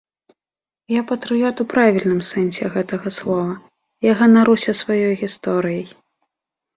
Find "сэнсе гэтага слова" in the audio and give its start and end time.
2.29-3.51